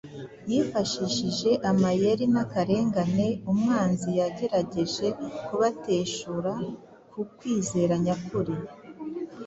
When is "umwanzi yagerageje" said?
3.51-5.07